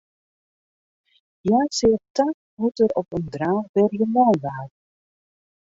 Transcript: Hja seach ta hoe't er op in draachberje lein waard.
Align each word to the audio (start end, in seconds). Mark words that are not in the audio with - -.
Hja 1.41 1.59
seach 1.77 2.05
ta 2.15 2.25
hoe't 2.57 2.81
er 2.83 2.91
op 3.01 3.09
in 3.17 3.25
draachberje 3.33 4.05
lein 4.13 4.35
waard. 4.43 4.73